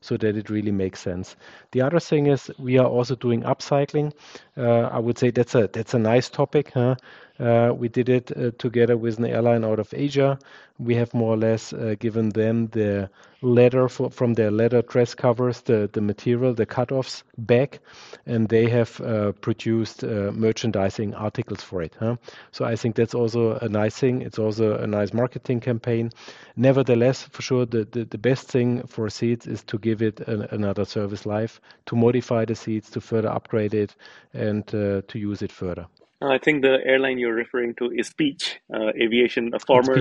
[0.00, 1.36] so that it really makes sense.
[1.72, 4.12] The other thing is we are also doing upcycling.
[4.56, 6.70] Uh, I would say that's a that's a nice topic.
[6.72, 6.94] Huh?
[7.38, 10.38] Uh, we did it uh, together with an airline out of Asia.
[10.78, 13.10] We have more or less uh, given them the
[13.46, 17.78] leather for, from their leather dress covers, the, the material, the cutoffs back,
[18.26, 21.94] and they have uh, produced uh, merchandising articles for it.
[21.98, 22.16] Huh?
[22.52, 24.22] So I think that's also a nice thing.
[24.22, 26.10] It's also a nice marketing campaign.
[26.56, 30.42] Nevertheless, for sure, the, the, the best thing for seeds is to give it an,
[30.50, 33.94] another service life, to modify the seeds, to further upgrade it,
[34.34, 35.86] and uh, to use it further.
[36.22, 39.94] I think the airline you're referring to is Peach uh, Aviation, a former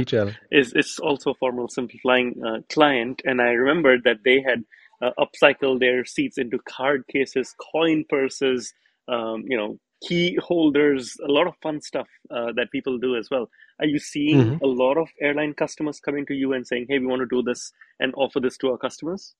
[0.50, 4.64] is it's also a former Simpliflying uh, client, and I remember that they had
[5.02, 8.74] uh, upcycled their seats into card cases, coin purses,
[9.10, 13.30] um, you know, key holders, a lot of fun stuff uh, that people do as
[13.30, 13.50] well.
[13.80, 14.64] Are you seeing mm-hmm.
[14.64, 17.42] a lot of airline customers coming to you and saying, "Hey, we want to do
[17.42, 19.34] this and offer this to our customers"?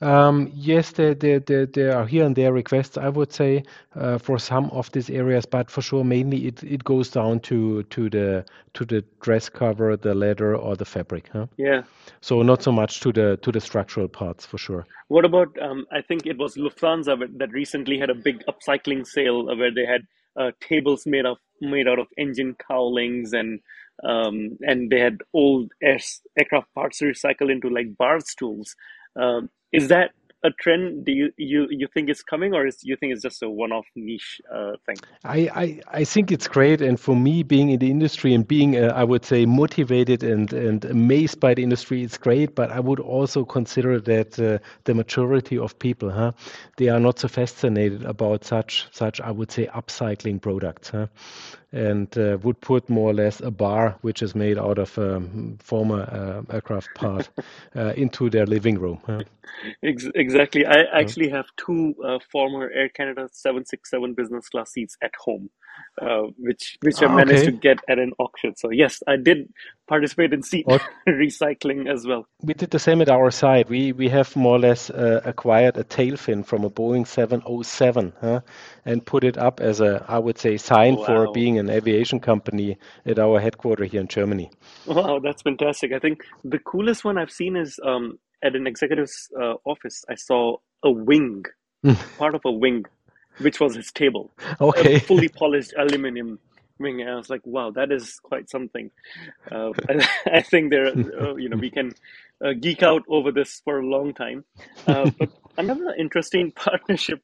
[0.00, 3.62] Um, yes, there, there, there, there are here and there requests, I would say,
[3.94, 7.84] uh, for some of these areas, but for sure, mainly it, it goes down to
[7.84, 11.30] to the to the dress cover, the leather, or the fabric.
[11.32, 11.46] Huh?
[11.56, 11.82] Yeah.
[12.20, 14.86] So not so much to the to the structural parts, for sure.
[15.08, 15.56] What about?
[15.62, 19.86] Um, I think it was Lufthansa that recently had a big upcycling sale where they
[19.86, 20.02] had
[20.36, 23.60] uh, tables made of made out of engine cowlings and
[24.02, 26.00] um, and they had old air,
[26.36, 28.74] aircraft parts recycled into like bar stools.
[29.16, 30.10] Um, is that
[30.44, 33.42] a trend do you you, you think is coming or is you think it's just
[33.42, 34.96] a one-off niche uh, thing?
[35.24, 38.76] I, I i think it's great and for me being in the industry and being
[38.76, 42.78] uh, i would say motivated and and amazed by the industry it's great but i
[42.78, 46.32] would also consider that uh, the majority of people huh?
[46.76, 51.06] They are not so fascinated about such such i would say upcycling products huh
[51.74, 55.16] and uh, would put more or less a bar which is made out of a
[55.16, 57.28] um, former uh, aircraft part
[57.76, 59.00] uh, into their living room.
[59.82, 60.64] exactly.
[60.64, 65.50] I actually have two uh, former Air Canada 767 business class seats at home,
[66.00, 67.50] uh, which which I ah, managed okay.
[67.50, 68.56] to get at an auction.
[68.56, 69.52] So yes, I did
[69.86, 70.66] participate in seat
[71.08, 72.26] recycling as well.
[72.42, 73.68] We did the same at our side.
[73.68, 78.12] We we have more or less uh, acquired a tail fin from a Boeing 707
[78.20, 78.40] huh,
[78.84, 81.04] and put it up as a I would say sign wow.
[81.04, 84.50] for being an aviation company at our headquarters here in Germany.
[84.86, 85.92] Wow, that's fantastic.
[85.92, 90.04] I think the coolest one I've seen is um, at an executive's uh, office.
[90.08, 91.44] I saw a wing,
[92.18, 92.84] part of a wing,
[93.38, 94.32] which was his table.
[94.60, 94.96] Okay.
[94.96, 96.38] A fully polished aluminum
[96.78, 97.00] wing.
[97.00, 98.90] And I was like, wow, that is quite something.
[99.50, 99.70] Uh,
[100.26, 101.92] I, think there, uh, you know, we can
[102.44, 104.44] uh, geek out over this for a long time.
[104.86, 107.20] Uh, but another interesting partnership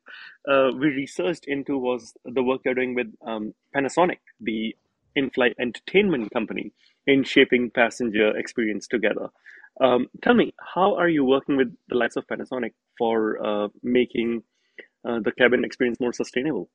[0.49, 4.75] uh, we researched into was the work you're doing with um, Panasonic, the
[5.17, 6.73] in-flight entertainment company,
[7.07, 9.29] in shaping passenger experience together.
[9.81, 14.43] Um, tell me, how are you working with the likes of Panasonic for uh, making
[15.05, 16.69] the cabin experience more sustainable?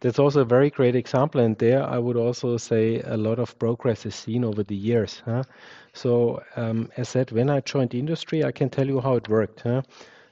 [0.00, 3.58] That's also a very great example, and there I would also say a lot of
[3.58, 5.22] progress is seen over the years.
[5.26, 5.42] Huh?
[5.92, 9.28] So, um, as said, when I joined the industry, I can tell you how it
[9.28, 9.60] worked.
[9.60, 9.82] Huh?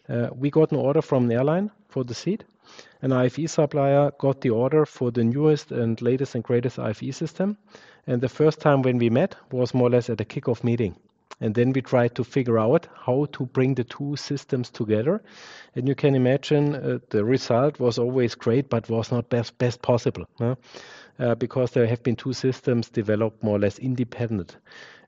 [0.09, 2.45] Uh, we got an order from an airline for the seat.
[3.03, 7.59] An IFE supplier got the order for the newest and latest and greatest IFE system.
[8.07, 10.97] And the first time when we met was more or less at a kickoff meeting.
[11.41, 15.23] And then we tried to figure out how to bring the two systems together.
[15.77, 19.81] And you can imagine uh, the result was always great, but was not best, best
[19.83, 20.57] possible huh?
[21.19, 24.57] uh, because there have been two systems developed more or less independent.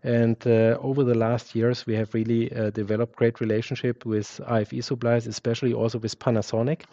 [0.02, 4.82] And uh, over the last years, we have really uh, developed great relationship with IFE
[4.82, 6.84] suppliers, especially also with Panasonic.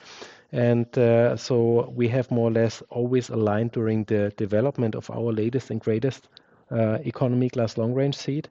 [0.52, 5.32] And uh, so we have more or less always aligned during the development of our
[5.32, 6.28] latest and greatest
[6.72, 8.48] economy class long range seat,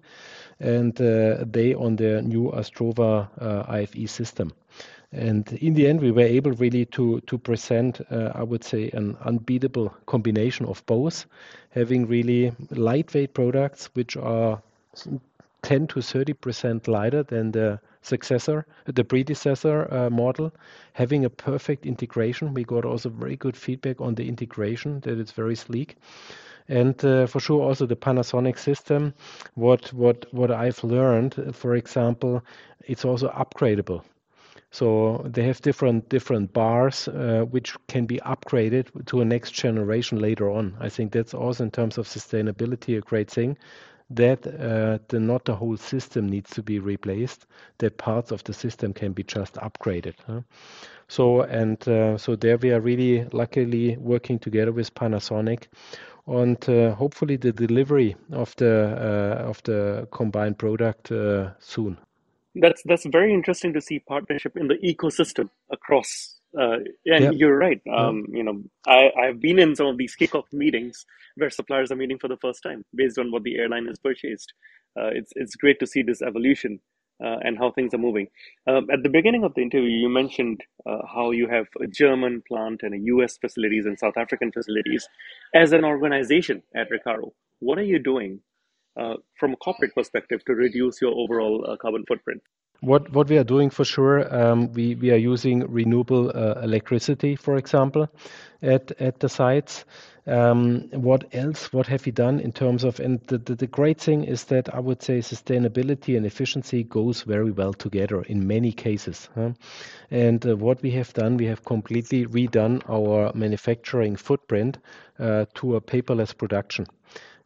[0.60, 4.52] and uh, they on their new Astrova uh, IFE system.
[5.12, 8.90] And in the end, we were able really to to present, uh, I would say,
[8.92, 11.26] an unbeatable combination of both,
[11.70, 14.60] having really lightweight products which are
[15.62, 20.52] 10 to 30 percent lighter than the successor, the predecessor uh, model,
[20.92, 22.54] having a perfect integration.
[22.54, 25.96] We got also very good feedback on the integration that it's very sleek
[26.68, 29.14] and uh, for sure also the Panasonic system.
[29.54, 32.42] What what what I've learned, for example,
[32.86, 34.02] it's also upgradable.
[34.70, 40.18] So they have different different bars uh, which can be upgraded to a next generation
[40.18, 40.76] later on.
[40.80, 43.56] I think that's also in terms of sustainability a great thing.
[44.10, 47.46] That uh, the, not the whole system needs to be replaced.
[47.78, 50.14] That parts of the system can be just upgraded.
[50.26, 50.42] Huh?
[51.08, 55.64] So and uh, so there we are really luckily working together with Panasonic
[56.26, 61.98] and uh, hopefully the delivery of the uh, of the combined product uh, soon.
[62.54, 66.34] That's that's very interesting to see partnership in the ecosystem across.
[66.58, 67.32] Uh, and yep.
[67.36, 67.80] you're right.
[67.94, 68.24] Um.
[68.32, 71.04] You know, I, I've been in some of these kickoff meetings
[71.36, 74.52] where suppliers are meeting for the first time based on what the airline has purchased.
[74.98, 76.80] Uh, it's it's great to see this evolution
[77.24, 78.28] uh, and how things are moving.
[78.66, 82.42] Um, at the beginning of the interview, you mentioned uh, how you have a German
[82.46, 85.08] plant and a US facilities and South African facilities.
[85.54, 88.40] As an organization at Recaro, what are you doing
[88.96, 92.42] uh, from a corporate perspective to reduce your overall uh, carbon footprint?
[92.80, 97.36] What what we are doing for sure, um, we we are using renewable uh, electricity,
[97.36, 98.08] for example,
[98.62, 99.84] at at the sites.
[100.28, 101.72] Um, what else?
[101.72, 102.98] What have we done in terms of?
[102.98, 107.22] And the, the, the great thing is that I would say sustainability and efficiency goes
[107.22, 109.28] very well together in many cases.
[109.36, 109.50] Huh?
[110.10, 114.78] And uh, what we have done, we have completely redone our manufacturing footprint
[115.20, 116.86] uh, to a paperless production.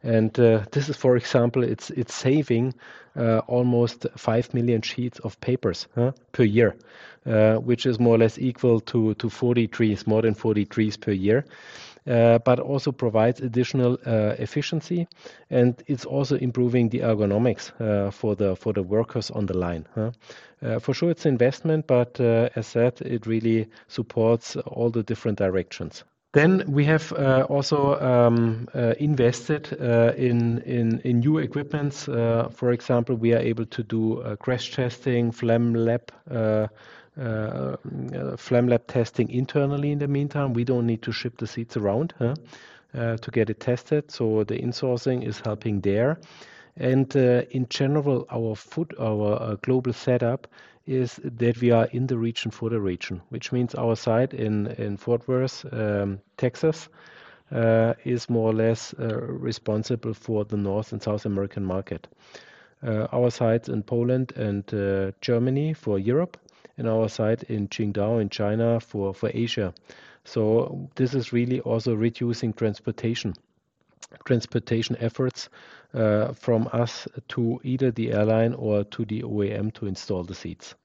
[0.03, 2.73] And uh, this is, for example, it's it's saving
[3.15, 6.75] uh, almost 5 million sheets of papers huh, per year,
[7.25, 10.97] uh, which is more or less equal to, to 40 trees, more than 40 trees
[10.97, 11.45] per year.
[12.07, 15.07] Uh, but also provides additional uh, efficiency,
[15.51, 19.85] and it's also improving the ergonomics uh, for the for the workers on the line.
[19.93, 20.09] Huh?
[20.63, 26.03] Uh, for sure, it's investment, but as said, it really supports all the different directions.
[26.33, 32.07] Then we have uh, also um, uh, invested uh, in, in, in new equipments.
[32.07, 36.67] Uh, for example, we are able to do uh, crash testing, flame lab, uh,
[38.37, 39.91] flame lab testing internally.
[39.91, 42.35] In the meantime, we don't need to ship the seats around huh,
[42.93, 44.09] to get it tested.
[44.09, 46.17] So the insourcing is helping there.
[46.77, 50.47] And in general, our food, our global setup
[50.85, 54.67] is that we are in the region for the region, which means our site in,
[54.67, 56.89] in Fort Worth, um, Texas,
[57.51, 62.07] uh, is more or less uh, responsible for the North and South American market.
[62.83, 66.37] Uh, our sites in Poland and uh, Germany for Europe,
[66.77, 69.73] and our site in Qingdao in China for, for Asia.
[70.23, 73.35] So this is really also reducing transportation
[74.25, 75.49] transportation efforts
[75.91, 80.75] from us to either the airline or to the OEM to install the seats.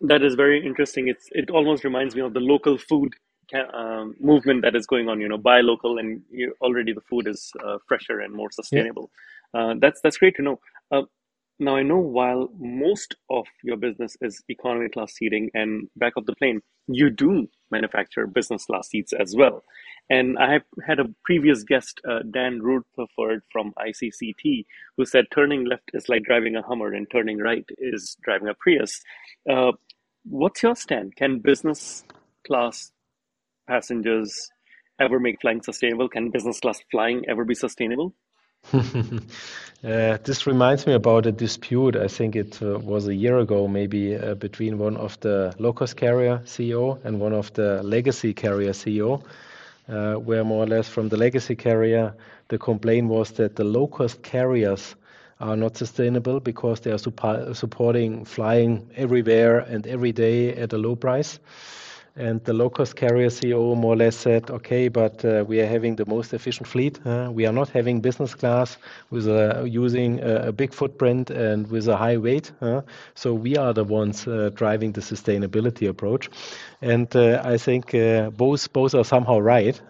[0.00, 1.08] That is very interesting.
[1.08, 3.14] It's it almost reminds me of the local food
[3.74, 5.20] um, movement that is going on.
[5.20, 9.10] You know, buy local, and you, already the food is uh, fresher and more sustainable.
[9.54, 9.60] Yeah.
[9.60, 10.60] Uh, that's that's great to know.
[10.92, 11.02] Uh,
[11.58, 16.26] now I know while most of your business is economy class seating and back of
[16.26, 19.64] the plane, you do manufacture business class seats as well.
[20.10, 24.64] And I had a previous guest, uh, Dan Rutherford from ICCT,
[24.96, 28.54] who said turning left is like driving a Hummer and turning right is driving a
[28.54, 29.02] Prius.
[29.48, 29.72] Uh,
[30.24, 31.16] what's your stand?
[31.16, 32.04] Can business
[32.46, 32.92] class
[33.66, 34.50] passengers
[34.98, 36.08] ever make flying sustainable?
[36.08, 38.14] Can business class flying ever be sustainable?
[38.72, 39.20] uh,
[39.82, 41.96] this reminds me about a dispute.
[41.96, 45.96] I think it uh, was a year ago, maybe uh, between one of the low-cost
[45.96, 49.22] carrier CEO and one of the legacy carrier CEO,
[49.88, 52.14] Uh, where more or less from the legacy carrier,
[52.48, 54.94] the complaint was that the low-cost carriers
[55.40, 60.78] are not sustainable because they are suppo- supporting flying everywhere and every day at a
[60.78, 61.38] low price.
[62.18, 65.96] And the low-cost carrier CEO more or less said, "Okay, but uh, we are having
[65.96, 66.98] the most efficient fleet.
[67.04, 68.76] We are not having business class
[69.10, 69.26] with
[69.66, 72.52] using a, big footprint and with a high weight.
[73.14, 76.28] So we are the ones uh, driving the sustainability approach."
[76.82, 77.92] And uh, I think
[78.36, 79.80] both both are somehow right.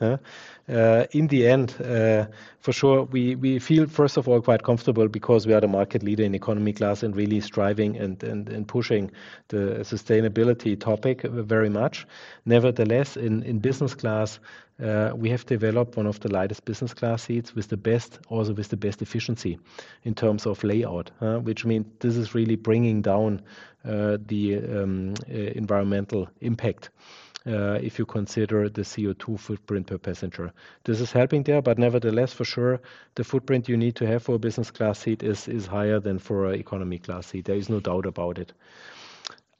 [0.69, 2.27] Uh, in the end, uh,
[2.61, 6.03] for sure, we, we feel, first of all, quite comfortable because we are the market
[6.03, 9.11] leader in economy class and really striving and, and, and pushing
[9.49, 12.07] the sustainability topic very much.
[12.45, 14.39] Nevertheless, in, in business class,
[14.83, 18.53] uh, we have developed one of the lightest business class seats with the best, also
[18.53, 19.59] with the best efficiency
[20.05, 23.41] in terms of layout, uh, which means this is really bringing down
[23.85, 26.91] uh, the um, uh, environmental impact
[27.49, 30.53] if you consider the CO2 footprint per passenger.
[30.85, 32.81] This is helping there, but nevertheless, for sure,
[33.15, 36.47] the footprint you need to have for a business class seat is, higher than for
[36.47, 37.47] an economy class seat.
[37.47, 38.53] There is no doubt about it.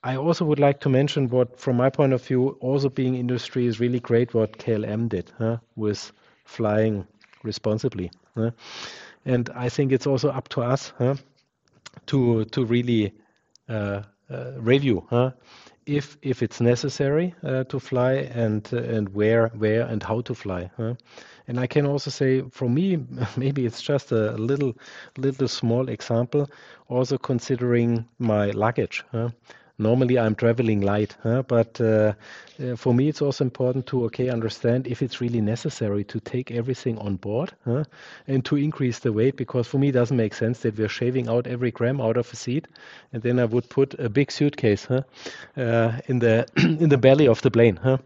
[0.05, 3.67] I also would like to mention what, from my point of view, also being industry
[3.67, 5.33] is really great what KLM did
[5.75, 6.13] with
[6.45, 7.07] flying
[7.43, 8.11] responsibly.
[9.25, 10.93] And I think it's also up to us
[12.07, 13.13] to really
[13.69, 15.07] uh, uh, review
[15.89, 20.35] if if it's necessary uh, to fly and uh, and where where and how to
[20.35, 20.95] fly huh?
[21.49, 22.99] and i can also say for me
[23.37, 24.75] maybe it's just a little
[25.17, 26.47] little small example
[26.89, 29.31] also considering my luggage huh?
[29.79, 31.43] Normally I'm traveling light, huh?
[31.43, 32.13] but uh,
[32.61, 36.51] uh, for me it's also important to okay understand if it's really necessary to take
[36.51, 37.85] everything on board huh?
[38.27, 41.29] and to increase the weight because for me it doesn't make sense that we're shaving
[41.29, 42.67] out every gram out of a seat
[43.13, 45.03] and then I would put a big suitcase huh?
[45.57, 47.77] uh, in the in the belly of the plane.
[47.77, 47.99] Huh?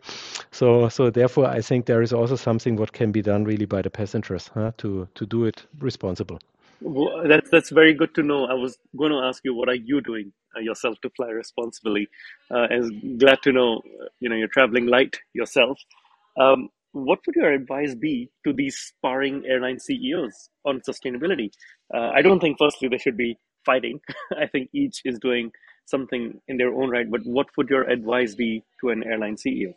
[0.50, 3.82] So so therefore I think there is also something what can be done really by
[3.82, 4.72] the passengers huh?
[4.78, 6.38] to to do it responsible.
[6.82, 8.46] Well, that's that's very good to know.
[8.46, 12.08] I was going to ask you, what are you doing uh, yourself to fly responsibly?
[12.50, 13.82] Uh, and glad to know,
[14.20, 15.78] you know, you're traveling light yourself.
[16.40, 21.50] Um, what would your advice be to these sparring airline CEOs on sustainability?
[21.94, 24.00] Uh, I don't think, firstly, they should be fighting.
[24.38, 25.52] I think each is doing
[25.86, 27.10] something in their own right.
[27.10, 29.74] But what would your advice be to an airline CEO?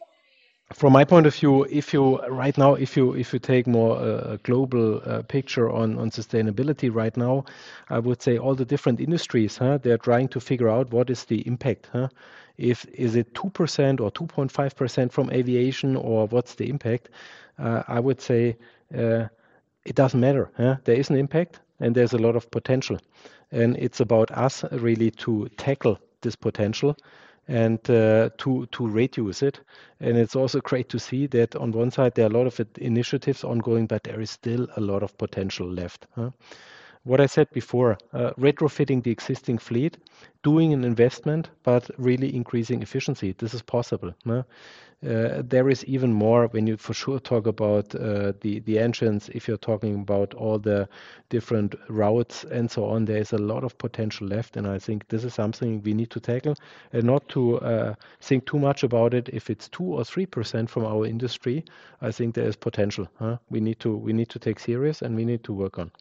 [0.73, 3.97] From my point of view, if you right now, if you if you take more
[3.97, 7.45] uh, global uh, picture on on sustainability right now,
[7.89, 11.25] I would say all the different industries, huh, they're trying to figure out what is
[11.25, 11.89] the impact.
[11.93, 12.09] Huh?
[12.57, 16.69] If is it two percent or two point five percent from aviation, or what's the
[16.69, 17.09] impact?
[17.59, 18.57] Uh, I would say.
[18.95, 19.27] Uh,
[19.85, 20.49] it doesn't matter.
[20.57, 20.77] Huh?
[20.83, 22.97] There is an impact and there's a lot of potential.
[23.51, 26.97] And it's about us really to tackle this potential
[27.47, 29.59] and uh, to to reduce it.
[29.99, 32.59] And it's also great to see that on one side there are a lot of
[32.77, 36.07] initiatives ongoing, but there is still a lot of potential left.
[36.15, 36.31] Huh?
[37.05, 39.97] What I said before, uh, retrofitting the existing fleet,
[40.41, 43.35] doing an investment, but really increasing efficiency.
[43.37, 44.15] This is possible.
[44.25, 44.41] Huh?
[45.07, 49.29] Uh, there is even more when you for sure talk about uh, the the engines.
[49.29, 50.89] If you're talking about all the
[51.29, 55.07] different routes and so on, there is a lot of potential left, and I think
[55.07, 56.55] this is something we need to tackle
[56.91, 59.29] and not to uh, think too much about it.
[59.29, 61.63] If it's two or three percent from our industry,
[62.01, 63.07] I think there is potential.
[63.19, 63.37] Huh?
[63.51, 65.91] We need to we need to take serious and we need to work on.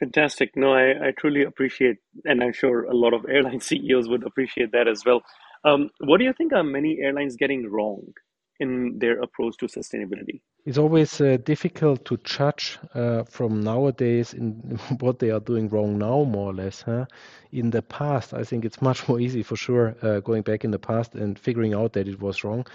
[0.00, 0.56] Fantastic.
[0.56, 4.72] No, I, I truly appreciate, and I'm sure a lot of airline CEOs would appreciate
[4.72, 5.22] that as well.
[5.64, 8.12] Um, what do you think are many airlines getting wrong
[8.60, 10.40] in their approach to sustainability?
[10.66, 15.96] It's always uh, difficult to judge uh, from nowadays in what they are doing wrong
[15.96, 16.82] now, more or less.
[16.82, 17.06] Huh?
[17.52, 20.72] In the past, I think it's much more easy for sure uh, going back in
[20.72, 22.66] the past and figuring out that it was wrong.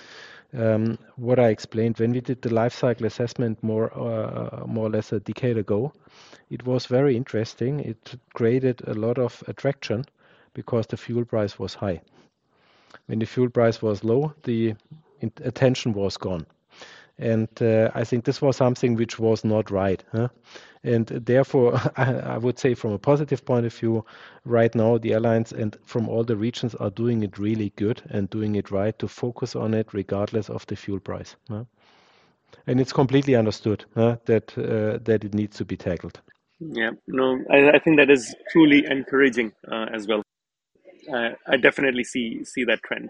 [0.54, 4.90] Um, what I explained when we did the life cycle assessment more, uh, more or
[4.90, 5.92] less a decade ago,
[6.50, 7.82] it was very interesting.
[7.82, 10.06] It created a lot of attraction
[10.54, 12.00] because the fuel price was high.
[13.08, 14.76] When the fuel price was low, the
[15.44, 16.46] attention was gone.
[17.22, 20.04] And uh, I think this was something which was not right.
[20.12, 20.30] Huh?
[20.84, 24.04] And therefore, I, I, would say, from a positive point of view,
[24.44, 28.30] right now the airlines and from all the regions are doing it really good and
[28.30, 31.36] doing it right to focus on it regardless of the fuel price.
[31.50, 31.66] Huh?
[32.68, 36.20] And it's completely understood huh, that uh, that it needs to be tackled.
[36.60, 40.22] Yeah, no, I, I think that is truly encouraging uh, as well
[41.12, 43.10] I definitely see see that trend.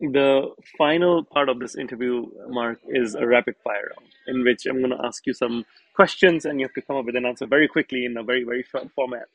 [0.00, 4.78] The final part of this interview, Mark, is a rapid fire round in which I'm
[4.78, 7.46] going to ask you some questions and you have to come up with an answer
[7.46, 9.28] very quickly in a very very short format.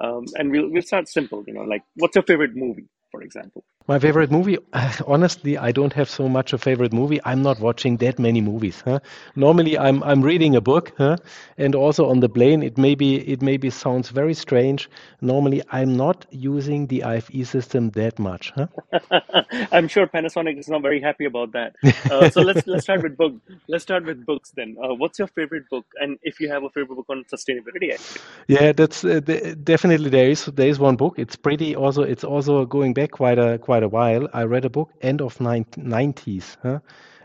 [0.00, 1.44] Um, and we'll we'll start simple.
[1.46, 3.64] You know, like what's your favorite movie, for example?
[3.86, 4.56] My favorite movie,
[5.06, 7.20] honestly, I don't have so much a favorite movie.
[7.22, 8.82] I'm not watching that many movies.
[8.82, 9.00] Huh?
[9.36, 11.16] Normally, I'm I'm reading a book, huh?
[11.58, 12.62] and also on the plane.
[12.62, 14.88] It maybe it maybe sounds very strange.
[15.20, 18.52] Normally, I'm not using the IFE system that much.
[18.54, 18.68] Huh?
[19.72, 21.76] I'm sure Panasonic is not very happy about that.
[22.10, 23.34] Uh, so let's let's start with book.
[23.68, 24.76] Let's start with books then.
[24.82, 27.92] Uh, what's your favorite book, and if you have a favorite book on sustainability?
[27.92, 28.22] Actually.
[28.48, 29.20] Yeah, that's uh,
[29.62, 31.18] definitely there is there is one book.
[31.18, 32.02] It's pretty also.
[32.02, 34.28] It's also going back quite a quite quite a while.
[34.32, 36.78] I read a book end of 90s, huh?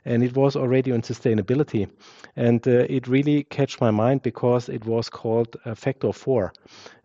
[0.04, 1.88] and it was already on sustainability,
[2.36, 6.52] and uh, it really catch my mind because it was called uh, Factor Four,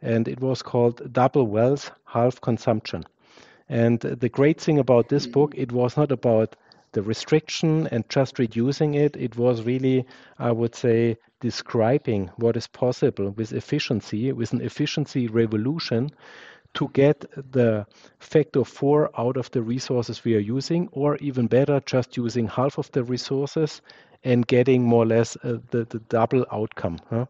[0.00, 3.04] and it was called Double Wealth, Half Consumption.
[3.68, 6.56] And the great thing about this book, it was not about
[6.92, 9.14] the restriction and just reducing it.
[9.14, 10.06] It was really,
[10.38, 16.08] I would say, describing what is possible with efficiency, with an efficiency revolution
[16.74, 17.86] to get the
[18.18, 22.78] factor four out of the resources we are using, or even better, just using half
[22.78, 23.82] of the resources
[24.24, 26.98] and getting more or less uh, the, the double outcome.
[27.10, 27.26] Huh?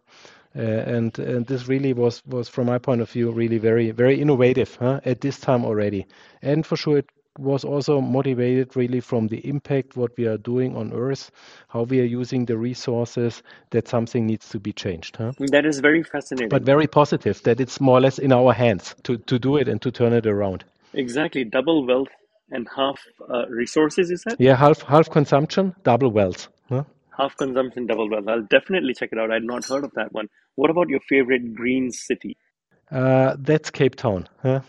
[0.56, 4.20] Uh, and, and this really was, was, from my point of view, really very, very
[4.20, 6.06] innovative huh, at this time already.
[6.42, 10.76] And for sure, it was also motivated really from the impact what we are doing
[10.76, 11.30] on earth
[11.68, 15.32] how we are using the resources that something needs to be changed huh?
[15.50, 16.48] that is very fascinating.
[16.48, 19.68] But very positive that it's more or less in our hands to, to do it
[19.68, 20.64] and to turn it around.
[20.92, 21.44] Exactly.
[21.44, 22.08] Double wealth
[22.50, 24.36] and half uh, resources you said?
[24.38, 26.84] Yeah half half consumption double wealth huh?
[27.18, 28.28] half consumption double wealth.
[28.28, 29.30] I'll definitely check it out.
[29.30, 30.28] I'd not heard of that one.
[30.54, 32.36] What about your favorite green city?
[32.90, 34.60] Uh, that's cape town huh?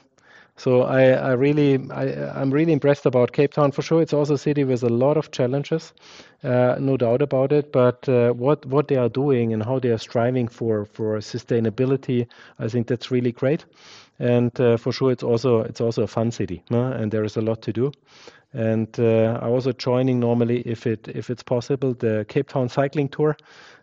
[0.58, 4.02] So I, I really, I, am really impressed about Cape Town for sure.
[4.02, 5.94] It's also a city with a lot of challenges,
[6.44, 7.74] uh, no doubt about it.
[7.74, 12.28] But uh, what what they are doing and how they are striving for for sustainability,
[12.58, 13.66] I think that's really great.
[14.18, 17.42] And uh, for sure, it's also it's also a fun city, and there is a
[17.42, 17.92] lot to do.
[18.54, 23.10] And uh, I also joining normally, if it if it's possible, the Cape Town cycling
[23.10, 23.36] tour.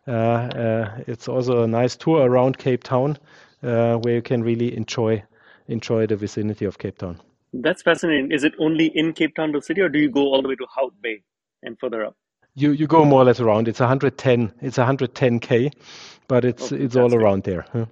[0.08, 3.18] Uh, uh, it's also a nice tour around Cape Town
[3.60, 5.22] where you can really enjoy
[5.68, 7.20] enjoy the vicinity of Cape Town.
[7.52, 8.32] That's fascinating.
[8.32, 10.56] Is it only in Cape Town, the city, or do you go all the way
[10.56, 11.22] to Hout Bay
[11.62, 12.16] and further up?
[12.54, 13.68] You you go more or less around.
[13.68, 14.52] It's 110.
[14.60, 15.72] It's 110k,
[16.28, 17.64] but it's oh, it's all around there.
[17.72, 17.86] Huh?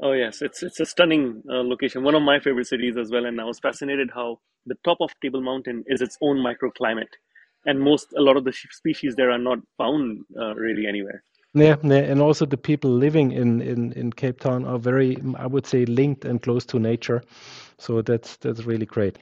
[0.00, 2.02] Oh yes, it's it's a stunning uh, location.
[2.02, 3.26] One of my favorite cities as well.
[3.26, 7.12] And I was fascinated how the top of Table Mountain is its own microclimate,
[7.66, 11.22] and most a lot of the species there are not found uh, really anywhere.
[11.52, 15.66] Yeah, and also the people living in, in, in Cape Town are very, I would
[15.66, 17.22] say, linked and close to nature.
[17.78, 19.18] So that's that's really great.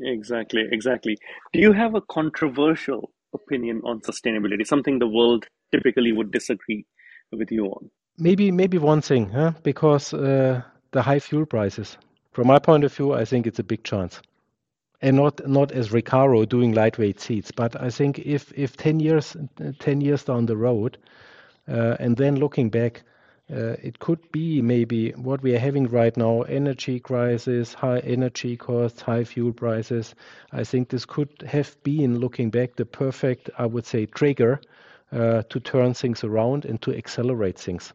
[0.00, 1.16] Exactly, exactly.
[1.54, 4.66] Do you have a controversial opinion on sustainability?
[4.66, 6.84] Something the world typically would disagree.
[7.32, 7.90] with you on?
[8.18, 9.52] Maybe maybe one thing, huh?
[9.62, 11.96] because uh, the high fuel prices.
[12.32, 14.20] From my point of view, I think it's a big chance
[15.00, 19.36] and not not as Recaro doing lightweight seats, but I think if if 10 years
[19.78, 20.98] 10 years down the road,
[21.68, 23.02] and then looking back,
[23.50, 28.56] uh, it could be maybe what we are having right now: energy crisis, high energy
[28.56, 30.14] costs, high fuel prices.
[30.52, 34.60] I think this could have been, looking back, the perfect, I would say, trigger
[35.12, 37.92] uh, to turn things around and to accelerate things.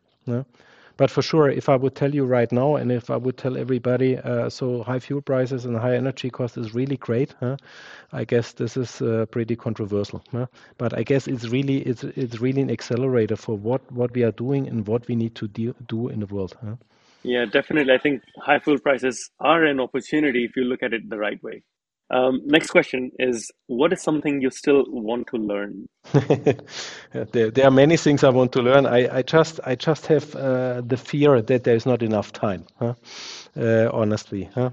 [0.96, 3.58] But for sure, if I would tell you right now, and if I would tell
[3.58, 7.34] everybody, uh, so high fuel prices and high energy cost is really great.
[7.39, 7.58] Huh?
[8.12, 10.24] I guess this is uh, pretty controversial.
[10.32, 10.46] Huh?
[10.78, 14.32] But I guess it's really it's it's really an accelerator for what what we are
[14.32, 16.56] doing and what we need to do, do in the world.
[16.64, 16.76] Huh?
[17.24, 17.94] Yeah, definitely.
[17.94, 21.41] I think high fuel prices are an opportunity if you look at it the right
[21.41, 21.64] way.
[22.10, 25.88] Um, next question is What is something you still want to learn?
[27.32, 28.86] there, there, are many things I want to learn.
[28.86, 32.66] I, I just, I just have uh, the fear that there is not enough time,
[32.78, 32.93] huh?
[33.58, 34.49] uh, honestly.
[34.54, 34.72] Huh?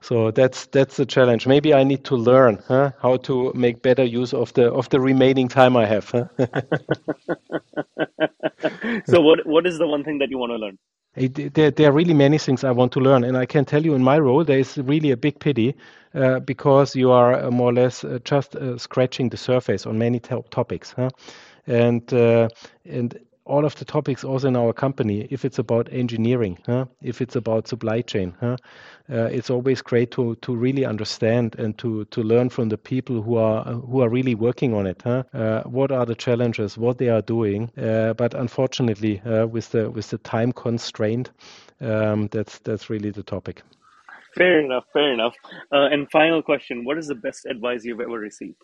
[0.00, 1.46] So that's that's the challenge.
[1.46, 2.92] Maybe I need to learn huh?
[3.02, 6.10] how to make better use of the of the remaining time I have.
[6.10, 6.26] Huh?
[9.06, 10.78] so what what is the one thing that you want to learn?
[11.18, 13.94] There, there, are really many things I want to learn, and I can tell you
[13.94, 15.74] in my role there is really a big pity
[16.14, 19.98] uh, because you are uh, more or less uh, just uh, scratching the surface on
[19.98, 21.10] many topics, huh?
[21.66, 23.18] and and
[23.48, 25.26] all of the topics also in our company.
[25.30, 26.86] If it's about engineering, huh?
[27.02, 28.56] if it's about supply chain, huh?
[29.10, 33.22] uh, it's always great to to really understand and to to learn from the people
[33.22, 35.02] who are who are really working on it.
[35.02, 35.22] Huh?
[35.32, 36.78] Uh, what are the challenges?
[36.78, 37.70] What they are doing?
[37.76, 41.30] Uh, but unfortunately, uh, with the with the time constraint,
[41.80, 43.62] um, that's that's really the topic.
[44.36, 44.84] Fair enough.
[44.92, 45.34] Fair enough.
[45.72, 48.62] Uh, and final question: What is the best advice you've ever received?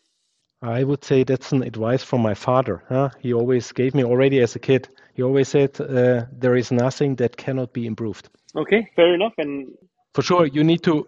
[0.65, 2.83] I would say that's an advice from my father.
[2.89, 3.11] Huh?
[3.21, 4.89] He always gave me already as a kid.
[5.15, 9.35] He always said, uh, "There is nothing that cannot be improved." Okay, fair enough.
[9.39, 9.75] And
[10.15, 11.07] for sure, you need to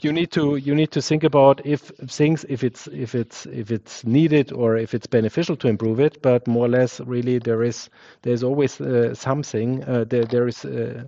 [0.00, 3.70] you need to you need to think about if things if it's if it's if
[3.70, 6.22] it's needed or if it's beneficial to improve it.
[6.22, 7.90] But more or less, really, there is
[8.22, 9.84] there's always uh, something.
[9.84, 11.04] Uh, there there is uh,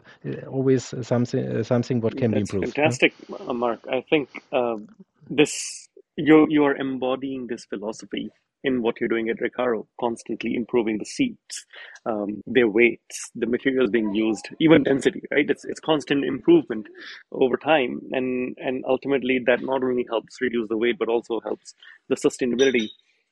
[0.46, 2.74] always something uh, something what can That's be improved.
[2.74, 3.52] Fantastic, huh?
[3.54, 3.80] Mark.
[3.90, 4.88] I think um,
[5.30, 8.30] this you you are embodying this philosophy
[8.64, 11.66] in what you're doing at Recaro, constantly improving the seats,
[12.06, 15.48] um, their weights, the materials being used, even density, right?
[15.48, 16.86] It's it's constant improvement
[17.32, 21.74] over time, and and ultimately that not only helps reduce the weight but also helps
[22.08, 22.88] the sustainability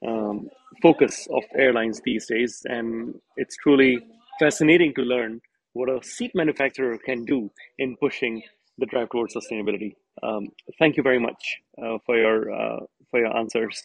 [0.06, 0.48] um,
[0.82, 3.98] focus of airlines these days, and it's truly
[4.38, 5.40] fascinating to learn
[5.72, 8.42] what a seat manufacturer can do in pushing
[8.78, 9.94] the drive towards sustainability.
[10.22, 10.48] Um,
[10.78, 13.84] thank you very much uh, for your uh, for your answers.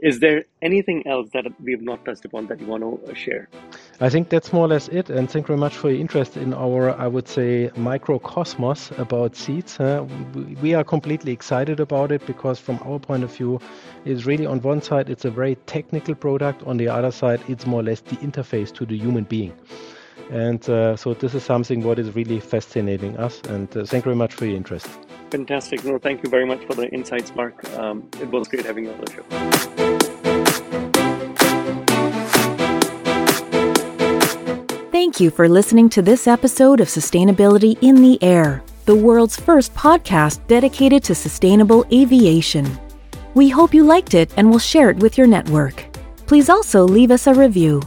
[0.00, 3.48] Is there anything else that we have not touched upon that you want to share?
[4.00, 5.10] I think that's more or less it.
[5.10, 9.34] And thank you very much for your interest in our, I would say, microcosmos about.
[9.80, 10.04] Uh,
[10.62, 13.60] we are completely excited about it because, from our point of view,
[14.04, 16.62] it's really on one side it's a very technical product.
[16.62, 19.52] On the other side, it's more or less the interface to the human being.
[20.30, 23.40] And uh, so this is something what is really fascinating us.
[23.48, 24.86] And uh, thank you very much for your interest.
[25.30, 25.84] Fantastic.
[25.84, 27.68] No, thank you very much for the insights, Mark.
[27.78, 29.24] Um, it was great having you on the show.
[34.90, 39.74] Thank you for listening to this episode of Sustainability in the Air, the world's first
[39.74, 42.78] podcast dedicated to sustainable aviation.
[43.34, 45.84] We hope you liked it and will share it with your network.
[46.26, 47.82] Please also leave us a review.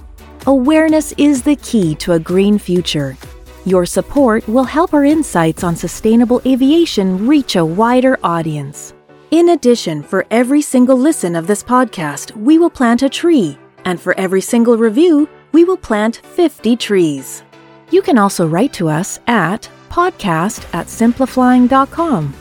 [0.48, 3.16] Awareness is the key to a green future.
[3.64, 8.96] Your support will help our insights on sustainable aviation reach a wider audience.
[9.30, 14.02] In addition, for every single listen of this podcast, we will plant a tree, and
[14.02, 17.44] for every single review, we will plant 50 trees.
[17.92, 22.34] You can also write to us at podcast at simpliflying.com.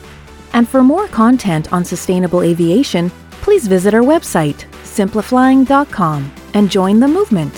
[0.54, 3.10] And for more content on sustainable aviation,
[3.42, 7.52] please visit our website, simpliflying.com, and join the movement.